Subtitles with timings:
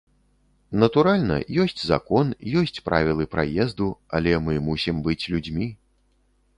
[0.83, 5.73] Натуральна, ёсць закон, ёсць правілы праезду, але мы мусім быць людзьмі.